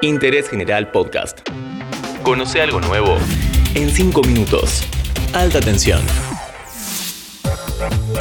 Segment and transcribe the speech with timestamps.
[0.00, 1.40] Interés General Podcast.
[2.22, 3.16] Conoce algo nuevo
[3.74, 4.84] en 5 minutos.
[5.34, 6.00] Alta tensión.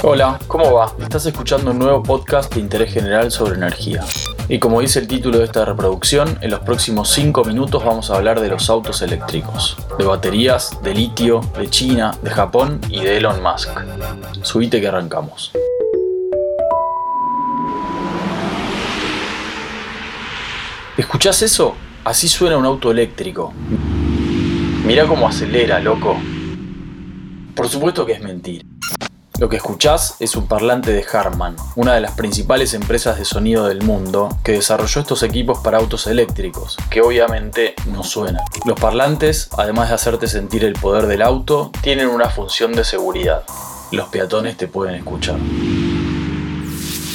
[0.02, 0.92] Hola, ¿cómo va?
[1.00, 4.04] Estás escuchando un nuevo podcast de interés general sobre energía.
[4.50, 8.16] Y como dice el título de esta reproducción, en los próximos 5 minutos vamos a
[8.16, 13.18] hablar de los autos eléctricos, de baterías, de litio, de China, de Japón y de
[13.18, 13.70] Elon Musk.
[14.42, 15.52] Subite que arrancamos.
[20.98, 21.76] ¿Escuchás eso?
[22.04, 23.54] Así suena un auto eléctrico.
[24.84, 26.18] Mira cómo acelera, loco.
[27.54, 28.66] Por supuesto que es mentira.
[29.40, 33.68] Lo que escuchás es un parlante de Harman, una de las principales empresas de sonido
[33.68, 38.44] del mundo, que desarrolló estos equipos para autos eléctricos, que obviamente no suenan.
[38.66, 43.44] Los parlantes, además de hacerte sentir el poder del auto, tienen una función de seguridad.
[43.92, 45.38] Los peatones te pueden escuchar.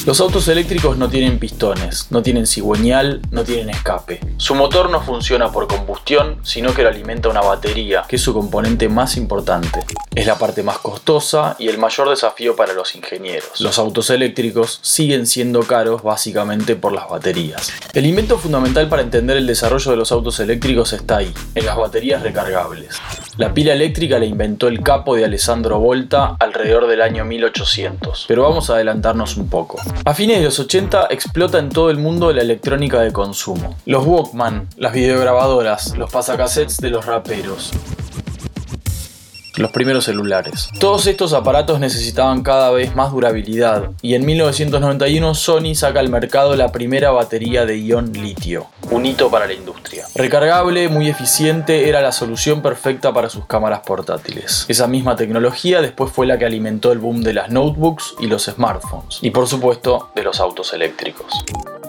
[0.04, 4.18] Los autos eléctricos no tienen pistones, no tienen cigüeñal, no tienen escape.
[4.36, 8.34] Su motor no funciona por combustión, sino que lo alimenta una batería, que es su
[8.34, 9.84] componente más importante.
[10.12, 13.60] Es la parte más costosa y el mayor desafío para los ingenieros.
[13.60, 17.72] Los autos eléctricos siguen siendo caros básicamente por las baterías.
[17.94, 21.76] El invento fundamental para entender el desarrollo de los autos eléctricos está ahí, en las
[21.76, 22.96] baterías recargables.
[23.38, 28.42] La pila eléctrica la inventó el capo de Alessandro Volta alrededor del año 1800, pero
[28.42, 29.80] vamos a adelantarnos un poco.
[30.04, 33.74] A fines de los 80 explota en todo el mundo la electrónica de consumo.
[33.86, 37.72] Los Walkman, las videograbadoras, los pasacassettes de los raperos
[39.62, 40.68] los primeros celulares.
[40.78, 46.56] Todos estos aparatos necesitaban cada vez más durabilidad y en 1991 Sony saca al mercado
[46.56, 50.06] la primera batería de ion litio, un hito para la industria.
[50.14, 54.66] Recargable, muy eficiente, era la solución perfecta para sus cámaras portátiles.
[54.68, 58.44] Esa misma tecnología después fue la que alimentó el boom de las notebooks y los
[58.44, 61.26] smartphones, y por supuesto de los autos eléctricos.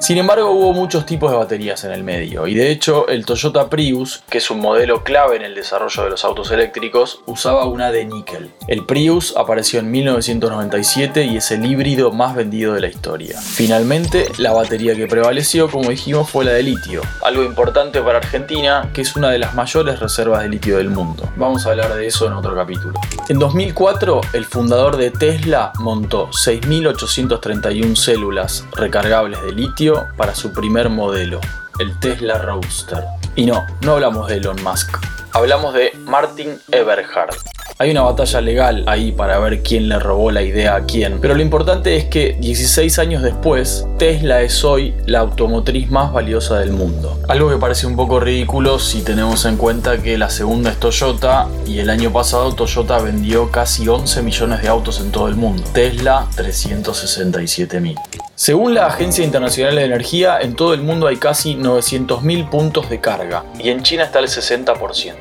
[0.03, 3.69] Sin embargo, hubo muchos tipos de baterías en el medio, y de hecho el Toyota
[3.69, 7.89] Prius, que es un modelo clave en el desarrollo de los autos eléctricos, usaba una
[7.89, 8.51] de níquel.
[8.67, 13.39] El Prius apareció en 1997 y es el híbrido más vendido de la historia.
[13.39, 18.89] Finalmente, la batería que prevaleció, como dijimos, fue la de litio, algo importante para Argentina,
[18.93, 21.31] que es una de las mayores reservas de litio del mundo.
[21.37, 22.99] Vamos a hablar de eso en otro capítulo.
[23.29, 30.89] En 2004, el fundador de Tesla montó 6.831 células recargables de litio para su primer
[30.89, 31.39] modelo,
[31.79, 33.03] el Tesla Roadster.
[33.35, 34.97] Y no, no hablamos de Elon Musk,
[35.33, 37.35] hablamos de Martin Eberhard,
[37.79, 41.33] hay una batalla legal ahí para ver quién le robó la idea a quién, pero
[41.33, 46.71] lo importante es que 16 años después, Tesla es hoy la automotriz más valiosa del
[46.71, 47.19] mundo.
[47.27, 51.47] Algo que parece un poco ridículo si tenemos en cuenta que la segunda es Toyota
[51.65, 55.63] y el año pasado Toyota vendió casi 11 millones de autos en todo el mundo.
[55.73, 57.97] Tesla 367 mil.
[58.43, 62.99] Según la Agencia Internacional de Energía, en todo el mundo hay casi 900.000 puntos de
[62.99, 65.13] carga y en China está el 60%.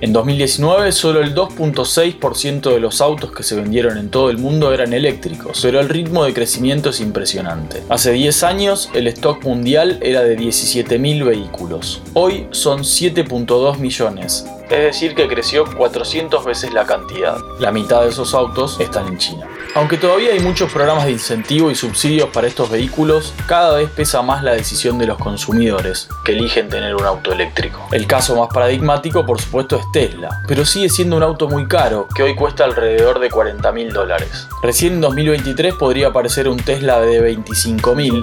[0.00, 4.72] En 2019 solo el 2.6% de los autos que se vendieron en todo el mundo
[4.72, 7.82] eran eléctricos, pero el ritmo de crecimiento es impresionante.
[7.88, 14.78] Hace 10 años el stock mundial era de 17.000 vehículos, hoy son 7.2 millones, es
[14.78, 17.36] decir que creció 400 veces la cantidad.
[17.58, 19.48] La mitad de esos autos están en China.
[19.76, 24.22] Aunque todavía hay muchos programas de incentivo y subsidios para estos vehículos, cada vez pesa
[24.22, 27.84] más la decisión de los consumidores que eligen tener un auto eléctrico.
[27.90, 32.06] El caso más paradigmático por supuesto es Tesla, pero sigue siendo un auto muy caro,
[32.14, 34.46] que hoy cuesta alrededor de 40 mil dólares.
[34.62, 38.22] Recién en 2023 podría aparecer un Tesla de 25 mil,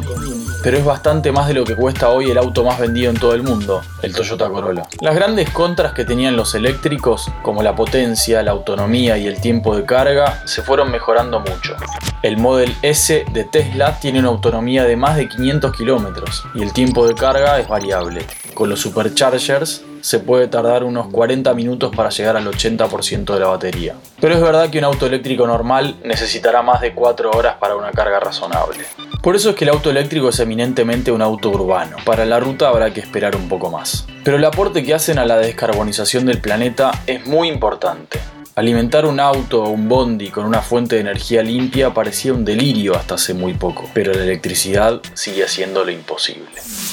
[0.63, 3.33] pero es bastante más de lo que cuesta hoy el auto más vendido en todo
[3.33, 4.83] el mundo, el Toyota Corolla.
[4.99, 9.75] Las grandes contras que tenían los eléctricos, como la potencia, la autonomía y el tiempo
[9.75, 11.75] de carga, se fueron mejorando mucho.
[12.21, 16.71] El Model S de Tesla tiene una autonomía de más de 500 kilómetros y el
[16.71, 18.25] tiempo de carga es variable.
[18.53, 23.47] Con los superchargers se puede tardar unos 40 minutos para llegar al 80% de la
[23.47, 23.95] batería.
[24.19, 27.91] Pero es verdad que un auto eléctrico normal necesitará más de 4 horas para una
[27.91, 28.85] carga razonable.
[29.21, 31.97] Por eso es que el auto eléctrico es eminentemente un auto urbano.
[32.05, 34.07] Para la ruta habrá que esperar un poco más.
[34.23, 38.19] Pero el aporte que hacen a la descarbonización del planeta es muy importante.
[38.53, 42.97] Alimentar un auto o un bondi con una fuente de energía limpia parecía un delirio
[42.97, 46.49] hasta hace muy poco, pero la electricidad sigue haciendo lo imposible.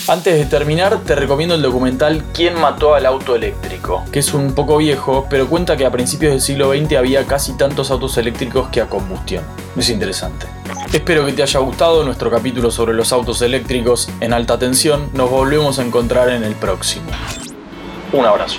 [0.06, 4.04] Antes de terminar, te recomiendo el documental ¿Quién mató al auto eléctrico?
[4.12, 7.56] que es un poco viejo, pero cuenta que a principios del siglo XX había casi
[7.56, 9.42] tantos autos eléctricos que a combustión.
[9.76, 10.46] Es interesante.
[10.92, 15.10] Espero que te haya gustado nuestro capítulo sobre los autos eléctricos en alta tensión.
[15.12, 17.10] Nos volvemos a encontrar en el próximo.
[18.12, 18.58] Un abrazo.